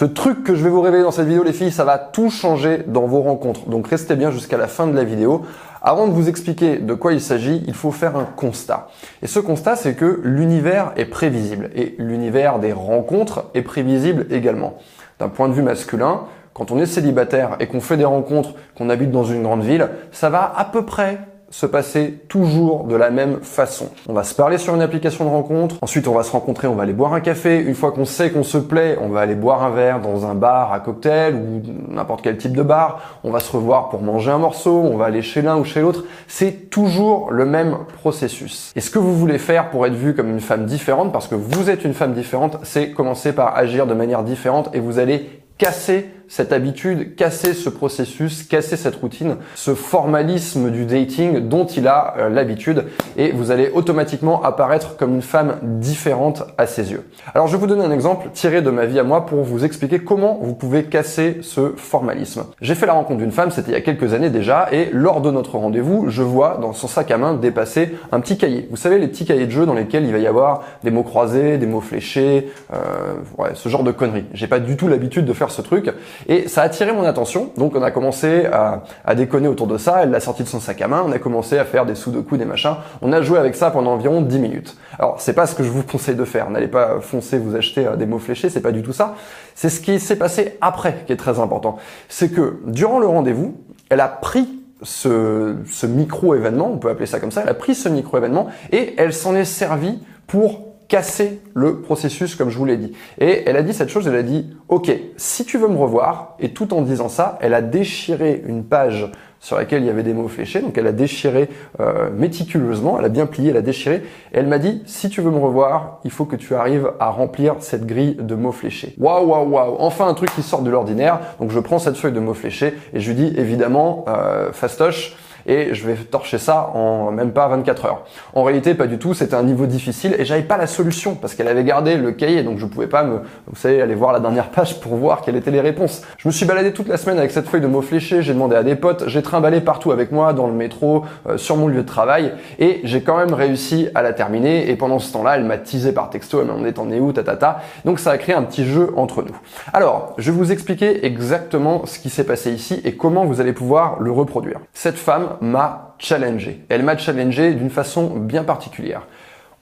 [0.00, 2.30] Ce truc que je vais vous révéler dans cette vidéo, les filles, ça va tout
[2.30, 3.68] changer dans vos rencontres.
[3.68, 5.42] Donc restez bien jusqu'à la fin de la vidéo.
[5.82, 8.88] Avant de vous expliquer de quoi il s'agit, il faut faire un constat.
[9.20, 11.68] Et ce constat, c'est que l'univers est prévisible.
[11.74, 14.78] Et l'univers des rencontres est prévisible également.
[15.18, 16.22] D'un point de vue masculin,
[16.54, 19.90] quand on est célibataire et qu'on fait des rencontres, qu'on habite dans une grande ville,
[20.12, 21.18] ça va à peu près
[21.50, 23.88] se passer toujours de la même façon.
[24.08, 26.74] On va se parler sur une application de rencontre, ensuite on va se rencontrer, on
[26.74, 29.34] va aller boire un café, une fois qu'on sait qu'on se plaît, on va aller
[29.34, 33.32] boire un verre dans un bar à cocktail ou n'importe quel type de bar, on
[33.32, 36.04] va se revoir pour manger un morceau, on va aller chez l'un ou chez l'autre,
[36.28, 38.72] c'est toujours le même processus.
[38.76, 41.34] Et ce que vous voulez faire pour être vu comme une femme différente, parce que
[41.34, 45.28] vous êtes une femme différente, c'est commencer par agir de manière différente et vous allez
[45.58, 51.88] casser cette habitude, casser ce processus, casser cette routine, ce formalisme du dating dont il
[51.88, 52.84] a euh, l'habitude
[53.16, 57.02] et vous allez automatiquement apparaître comme une femme différente à ses yeux.
[57.34, 59.64] Alors je vais vous donner un exemple tiré de ma vie à moi pour vous
[59.64, 62.44] expliquer comment vous pouvez casser ce formalisme.
[62.60, 65.22] J'ai fait la rencontre d'une femme, c'était il y a quelques années déjà, et lors
[65.22, 68.68] de notre rendez-vous, je vois dans son sac à main dépasser un petit cahier.
[68.70, 71.02] Vous savez les petits cahiers de jeu dans lesquels il va y avoir des mots
[71.02, 73.14] croisés, des mots fléchés, euh,
[73.54, 74.26] ce genre de conneries.
[74.32, 75.90] J'ai pas du tout l'habitude de faire ce truc
[76.28, 77.50] et ça a attiré mon attention.
[77.56, 80.02] Donc on a commencé à, à déconner autour de ça.
[80.02, 81.04] Elle l'a sorti de son sac à main.
[81.06, 82.76] On a commencé à faire des sous de coups, des machins.
[83.02, 84.76] On a joué avec ça pendant environ 10 minutes.
[84.98, 86.50] Alors c'est pas ce que je vous conseille de faire.
[86.50, 88.50] N'allez pas foncer vous acheter euh, des mots fléchés.
[88.50, 89.14] C'est pas du tout ça.
[89.54, 91.76] C'est ce qui s'est passé après qui est très important.
[92.08, 93.56] C'est que durant le rendez-vous,
[93.88, 94.48] elle a pris
[94.82, 98.94] ce, ce micro-événement, on peut appeler ça comme ça, elle a pris ce micro-événement et
[98.96, 102.92] elle s'en est servie pour casser le processus comme je vous l'ai dit.
[103.18, 106.36] Et elle a dit cette chose, elle a dit, ok, si tu veux me revoir,
[106.40, 110.02] et tout en disant ça, elle a déchiré une page sur laquelle il y avait
[110.02, 113.62] des mots fléchés, donc elle a déchiré euh, méticuleusement, elle a bien plié, elle a
[113.62, 114.02] déchiré,
[114.32, 117.08] et elle m'a dit, si tu veux me revoir, il faut que tu arrives à
[117.08, 118.94] remplir cette grille de mots fléchés.
[118.98, 122.12] Waouh, waouh, waouh, enfin un truc qui sort de l'ordinaire, donc je prends cette feuille
[122.12, 126.70] de mots fléchés, et je lui dis, évidemment, euh, fastoche, et je vais torcher ça
[126.74, 128.04] en même pas 24 heures.
[128.34, 131.34] En réalité, pas du tout, c'était un niveau difficile et j'avais pas la solution parce
[131.34, 134.20] qu'elle avait gardé le cahier donc je pouvais pas me, vous savez, aller voir la
[134.20, 136.02] dernière page pour voir quelles étaient les réponses.
[136.18, 138.56] Je me suis baladé toute la semaine avec cette feuille de mots fléchés, j'ai demandé
[138.56, 141.82] à des potes, j'ai trimballé partout avec moi dans le métro, euh, sur mon lieu
[141.82, 145.44] de travail et j'ai quand même réussi à la terminer et pendant ce temps-là, elle
[145.44, 147.60] m'a teasé par texto, elle m'a t'en es où, tatata.
[147.84, 149.36] Donc ça a créé un petit jeu entre nous.
[149.72, 153.52] Alors, je vais vous expliquer exactement ce qui s'est passé ici et comment vous allez
[153.52, 154.60] pouvoir le reproduire.
[154.72, 156.64] Cette femme m'a challengé.
[156.68, 159.06] Elle m'a challengé d'une façon bien particulière.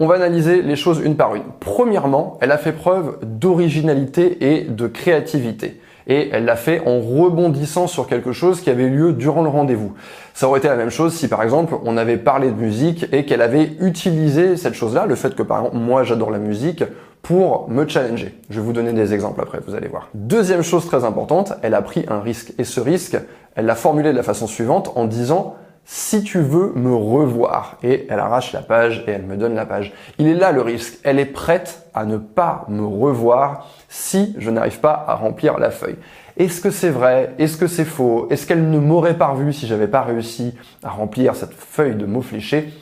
[0.00, 1.42] On va analyser les choses une par une.
[1.58, 5.80] Premièrement, elle a fait preuve d'originalité et de créativité.
[6.06, 9.94] Et elle l'a fait en rebondissant sur quelque chose qui avait lieu durant le rendez-vous.
[10.34, 13.26] Ça aurait été la même chose si par exemple on avait parlé de musique et
[13.26, 16.82] qu'elle avait utilisé cette chose-là, le fait que par exemple moi j'adore la musique,
[17.28, 18.34] pour me challenger.
[18.48, 20.08] Je vais vous donner des exemples après, vous allez voir.
[20.14, 22.54] Deuxième chose très importante, elle a pris un risque.
[22.56, 23.18] Et ce risque,
[23.54, 27.76] elle l'a formulé de la façon suivante en disant si tu veux me revoir.
[27.82, 29.92] Et elle arrache la page et elle me donne la page.
[30.16, 31.00] Il est là le risque.
[31.04, 35.70] Elle est prête à ne pas me revoir si je n'arrive pas à remplir la
[35.70, 35.96] feuille.
[36.38, 37.34] Est-ce que c'est vrai?
[37.38, 38.26] Est-ce que c'est faux?
[38.30, 42.06] Est-ce qu'elle ne m'aurait pas revu si j'avais pas réussi à remplir cette feuille de
[42.06, 42.72] mots fléchés?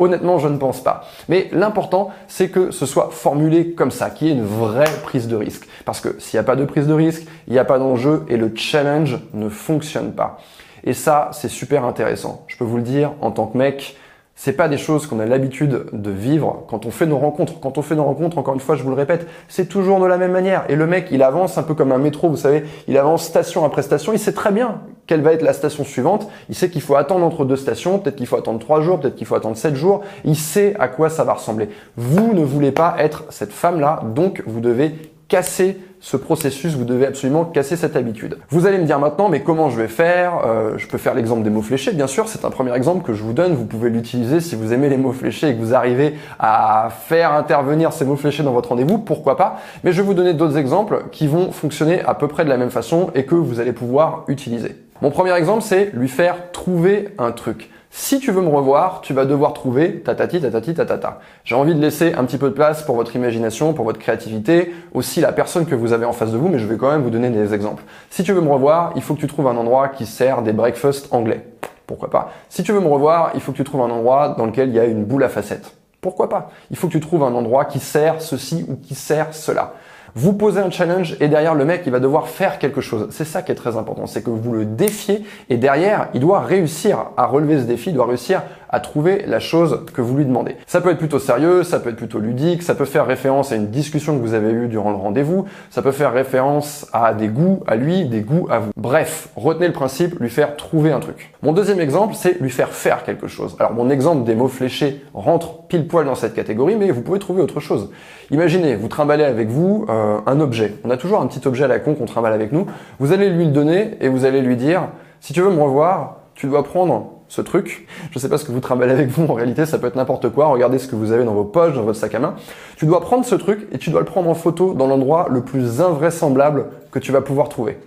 [0.00, 1.04] Honnêtement, je ne pense pas.
[1.28, 5.28] Mais l'important, c'est que ce soit formulé comme ça, qu'il y ait une vraie prise
[5.28, 5.68] de risque.
[5.84, 8.24] Parce que s'il n'y a pas de prise de risque, il n'y a pas d'enjeu
[8.28, 10.38] et le challenge ne fonctionne pas.
[10.84, 12.44] Et ça, c'est super intéressant.
[12.46, 13.96] Je peux vous le dire, en tant que mec,
[14.42, 17.60] c'est pas des choses qu'on a l'habitude de vivre quand on fait nos rencontres.
[17.60, 20.06] Quand on fait nos rencontres, encore une fois, je vous le répète, c'est toujours de
[20.06, 20.64] la même manière.
[20.70, 23.66] Et le mec, il avance un peu comme un métro, vous savez, il avance station
[23.66, 26.80] après station, il sait très bien quelle va être la station suivante, il sait qu'il
[26.80, 29.58] faut attendre entre deux stations, peut-être qu'il faut attendre trois jours, peut-être qu'il faut attendre
[29.58, 31.68] sept jours, il sait à quoi ça va ressembler.
[31.98, 34.94] Vous ne voulez pas être cette femme-là, donc vous devez
[35.30, 38.38] casser ce processus, vous devez absolument casser cette habitude.
[38.48, 40.42] Vous allez me dire maintenant, mais comment je vais faire?
[40.44, 43.12] Euh, Je peux faire l'exemple des mots fléchés, bien sûr, c'est un premier exemple que
[43.12, 45.74] je vous donne, vous pouvez l'utiliser si vous aimez les mots fléchés et que vous
[45.74, 49.60] arrivez à faire intervenir ces mots fléchés dans votre rendez-vous, pourquoi pas?
[49.84, 52.56] Mais je vais vous donner d'autres exemples qui vont fonctionner à peu près de la
[52.56, 54.74] même façon et que vous allez pouvoir utiliser.
[55.02, 57.70] Mon premier exemple, c'est lui faire trouver un truc.
[57.92, 61.18] Si tu veux me revoir, tu vas devoir trouver tatati, tatati, tatata.
[61.42, 64.72] J'ai envie de laisser un petit peu de place pour votre imagination, pour votre créativité,
[64.94, 67.02] aussi la personne que vous avez en face de vous, mais je vais quand même
[67.02, 67.82] vous donner des exemples.
[68.08, 70.52] Si tu veux me revoir, il faut que tu trouves un endroit qui sert des
[70.52, 71.44] breakfasts anglais.
[71.88, 72.30] Pourquoi pas?
[72.48, 74.76] Si tu veux me revoir, il faut que tu trouves un endroit dans lequel il
[74.76, 75.74] y a une boule à facettes.
[76.00, 76.50] Pourquoi pas?
[76.70, 79.74] Il faut que tu trouves un endroit qui sert ceci ou qui sert cela.
[80.14, 83.08] Vous posez un challenge et derrière le mec, il va devoir faire quelque chose.
[83.10, 86.40] C'est ça qui est très important, c'est que vous le défiez et derrière, il doit
[86.40, 90.24] réussir à relever ce défi, il doit réussir à trouver la chose que vous lui
[90.24, 90.56] demandez.
[90.66, 93.56] Ça peut être plutôt sérieux, ça peut être plutôt ludique, ça peut faire référence à
[93.56, 97.28] une discussion que vous avez eue durant le rendez-vous, ça peut faire référence à des
[97.28, 98.70] goûts à lui, des goûts à vous.
[98.76, 101.32] Bref, retenez le principe, lui faire trouver un truc.
[101.42, 103.56] Mon deuxième exemple, c'est lui faire faire quelque chose.
[103.58, 107.18] Alors mon exemple des mots fléchés rentre pile poil dans cette catégorie, mais vous pouvez
[107.18, 107.90] trouver autre chose.
[108.30, 110.74] Imaginez, vous trimballez avec vous euh, un objet.
[110.84, 112.66] On a toujours un petit objet à la con qu'on trimballe avec nous.
[113.00, 114.88] Vous allez lui le donner et vous allez lui dire,
[115.20, 117.86] si tu veux me revoir, tu dois prendre ce truc.
[118.10, 119.96] Je ne sais pas ce que vous trimballez avec vous, en réalité ça peut être
[119.96, 120.48] n'importe quoi.
[120.48, 122.34] Regardez ce que vous avez dans vos poches, dans votre sac à main.
[122.76, 125.40] Tu dois prendre ce truc et tu dois le prendre en photo dans l'endroit le
[125.40, 127.78] plus invraisemblable que tu vas pouvoir trouver.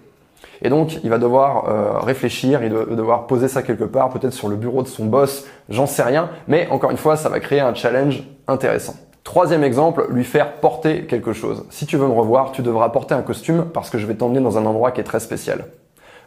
[0.61, 4.31] Et donc, il va devoir euh, réfléchir, il va devoir poser ça quelque part, peut-être
[4.31, 6.29] sur le bureau de son boss, j'en sais rien.
[6.47, 8.95] Mais encore une fois, ça va créer un challenge intéressant.
[9.25, 11.65] Troisième exemple, lui faire porter quelque chose.
[11.69, 14.39] Si tu veux me revoir, tu devras porter un costume parce que je vais t'emmener
[14.39, 15.65] dans un endroit qui est très spécial.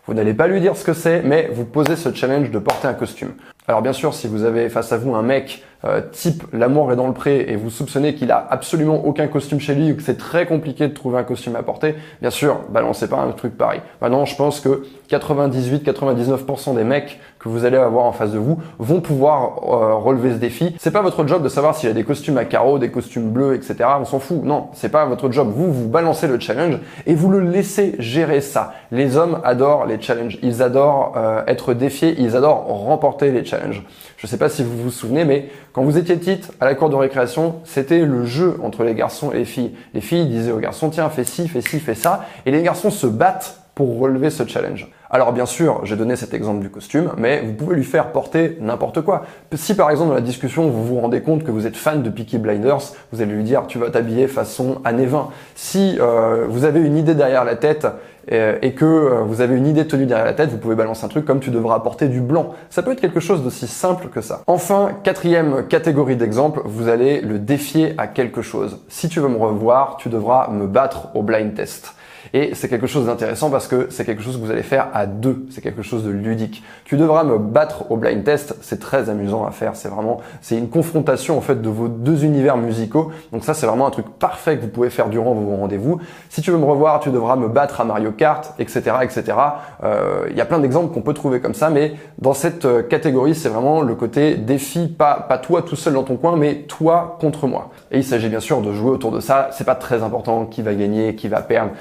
[0.06, 2.86] Vous n'allez pas lui dire ce que c'est, mais vous posez ce challenge de porter
[2.86, 3.32] un costume.
[3.66, 6.96] Alors bien sûr, si vous avez face à vous un mec euh, type l'amour est
[6.96, 10.02] dans le pré et vous soupçonnez qu'il a absolument aucun costume chez lui ou que
[10.02, 13.58] c'est très compliqué de trouver un costume à porter, bien sûr, balancez pas un truc
[13.58, 13.80] pareil.
[14.00, 18.58] Maintenant, je pense que 98-99% des mecs que vous allez avoir en face de vous
[18.78, 20.74] vont pouvoir euh, relever ce défi.
[20.78, 23.54] C'est pas votre job de savoir s'il a des costumes à carreaux, des costumes bleus,
[23.54, 23.76] etc.
[24.00, 24.42] On s'en fout.
[24.42, 25.50] Non, c'est pas votre job.
[25.54, 28.74] Vous, vous balancez le challenge et vous le laissez gérer ça.
[28.90, 30.38] Les hommes adorent les challenges.
[30.42, 32.14] Ils adorent euh, être défiés.
[32.18, 33.84] Ils adorent remporter les challenges.
[34.16, 36.88] Je sais pas si vous vous souvenez, mais quand vous étiez petite, à la cour
[36.88, 39.72] de récréation, c'était le jeu entre les garçons et les filles.
[39.94, 42.24] Les filles disaient aux garçons, tiens, fais ci, fais ci, fais ça.
[42.46, 44.90] Et les garçons se battent pour relever ce challenge.
[45.10, 48.56] Alors bien sûr, j'ai donné cet exemple du costume, mais vous pouvez lui faire porter
[48.58, 49.26] n'importe quoi.
[49.54, 52.08] Si par exemple dans la discussion vous vous rendez compte que vous êtes fan de
[52.08, 55.28] Peaky Blinders, vous allez lui dire tu vas t'habiller façon années 20.
[55.54, 57.86] Si euh, vous avez une idée derrière la tête
[58.32, 61.04] euh, et que euh, vous avez une idée tenue derrière la tête, vous pouvez balancer
[61.04, 62.54] un truc comme tu devras porter du blanc.
[62.70, 64.40] Ça peut être quelque chose d'aussi simple que ça.
[64.46, 68.80] Enfin, quatrième catégorie d'exemple, vous allez le défier à quelque chose.
[68.88, 71.92] Si tu veux me revoir, tu devras me battre au blind test.
[72.34, 75.06] Et c'est quelque chose d'intéressant parce que c'est quelque chose que vous allez faire à
[75.06, 75.46] deux.
[75.50, 76.62] C'est quelque chose de ludique.
[76.84, 78.56] Tu devras me battre au blind test.
[78.60, 79.76] C'est très amusant à faire.
[79.76, 83.12] C'est vraiment, c'est une confrontation en fait de vos deux univers musicaux.
[83.32, 86.00] Donc ça, c'est vraiment un truc parfait que vous pouvez faire durant vos rendez-vous.
[86.28, 89.24] Si tu veux me revoir, tu devras me battre à Mario Kart, etc., etc.
[89.84, 92.82] Euh, il y a plein d'exemples qu'on peut trouver comme ça, mais dans cette euh,
[92.82, 96.62] catégorie, c'est vraiment le côté défi, pas pas toi tout seul dans ton coin, mais
[96.68, 97.70] toi contre moi.
[97.90, 99.48] Et il s'agit bien sûr de jouer autour de ça.
[99.52, 101.72] C'est pas très important qui va gagner, qui va perdre.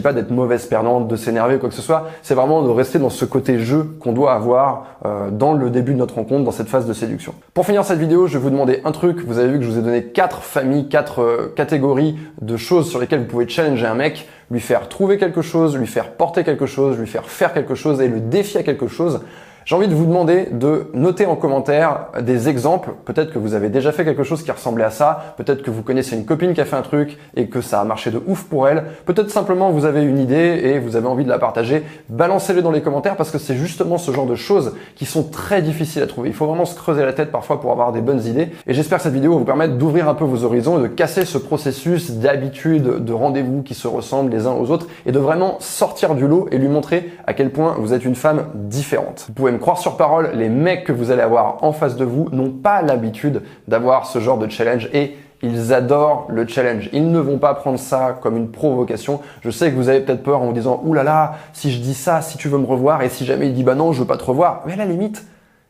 [0.00, 2.08] Pas d'être mauvaise perdante, de s'énerver ou quoi que ce soit.
[2.22, 5.92] C'est vraiment de rester dans ce côté jeu qu'on doit avoir euh, dans le début
[5.92, 7.34] de notre rencontre, dans cette phase de séduction.
[7.54, 9.24] Pour finir cette vidéo, je vais vous demander un truc.
[9.26, 12.88] Vous avez vu que je vous ai donné quatre familles, quatre euh, catégories de choses
[12.88, 16.44] sur lesquelles vous pouvez challenger un mec, lui faire trouver quelque chose, lui faire porter
[16.44, 19.20] quelque chose, lui faire faire quelque chose et le défier à quelque chose.
[19.64, 22.90] J'ai envie de vous demander de noter en commentaire des exemples.
[23.04, 25.34] Peut-être que vous avez déjà fait quelque chose qui ressemblait à ça.
[25.36, 27.84] Peut-être que vous connaissez une copine qui a fait un truc et que ça a
[27.84, 28.84] marché de ouf pour elle.
[29.04, 31.84] Peut-être simplement vous avez une idée et vous avez envie de la partager.
[32.08, 35.62] Balancez-le dans les commentaires parce que c'est justement ce genre de choses qui sont très
[35.62, 36.28] difficiles à trouver.
[36.30, 38.48] Il faut vraiment se creuser la tête parfois pour avoir des bonnes idées.
[38.66, 40.88] Et j'espère que cette vidéo va vous permettre d'ouvrir un peu vos horizons et de
[40.88, 45.20] casser ce processus d'habitude, de rendez-vous qui se ressemblent les uns aux autres et de
[45.20, 49.26] vraiment sortir du lot et lui montrer à quel point vous êtes une femme différente.
[49.28, 52.04] Vous pouvez me croire sur parole, les mecs que vous allez avoir en face de
[52.04, 56.88] vous n'ont pas l'habitude d'avoir ce genre de challenge et ils adorent le challenge.
[56.92, 59.20] Ils ne vont pas prendre ça comme une provocation.
[59.42, 61.80] Je sais que vous avez peut-être peur en vous disant, Ouh là là, si je
[61.80, 64.00] dis ça, si tu veux me revoir, et si jamais il dit, bah non, je
[64.00, 64.62] veux pas te revoir.
[64.66, 65.26] Mais à la limite,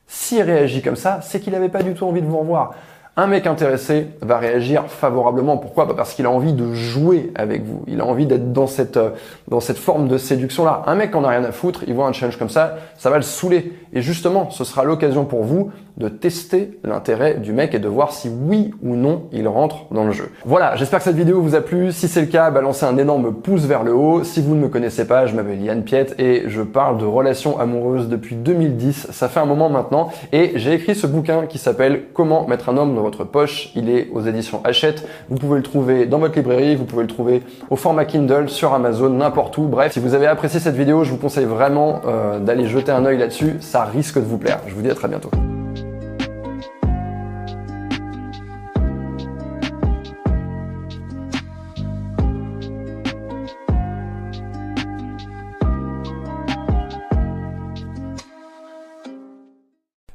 [0.07, 2.75] s'il réagit comme ça, c'est qu'il n'avait pas du tout envie de vous revoir.
[3.15, 5.59] Un mec intéressé va réagir favorablement.
[5.59, 5.85] Pourquoi?
[5.85, 7.85] Bah, Parce qu'il a envie de jouer avec vous.
[7.87, 9.11] Il a envie d'être dans cette, euh,
[9.49, 10.83] dans cette forme de séduction-là.
[10.87, 13.11] Un mec qui en a rien à foutre, il voit un challenge comme ça, ça
[13.11, 13.75] va le saouler.
[13.93, 18.13] Et justement, ce sera l'occasion pour vous de tester l'intérêt du mec et de voir
[18.13, 20.31] si oui ou non il rentre dans le jeu.
[20.47, 21.93] Voilà, j'espère que cette vidéo vous a plu.
[21.93, 24.25] Si c'est le cas, balancez un énorme pouce vers le haut.
[24.25, 27.59] Si vous ne me connaissez pas, je m'appelle Yann Piette et je parle de relations
[27.61, 29.09] amoureuses depuis 2010.
[29.11, 32.79] Ça fait un moment maintenant et j'ai écrit ce bouquin qui s'appelle Comment mettre un
[32.79, 33.71] homme dans votre poche.
[33.75, 35.07] Il est aux éditions Hachette.
[35.29, 38.73] Vous pouvez le trouver dans votre librairie, vous pouvez le trouver au format Kindle, sur
[38.73, 39.63] Amazon, n'importe où.
[39.63, 43.05] Bref, si vous avez apprécié cette vidéo, je vous conseille vraiment euh, d'aller jeter un
[43.05, 43.57] œil là-dessus.
[43.61, 44.61] Ça risque de vous plaire.
[44.67, 45.31] Je vous dis à très bientôt.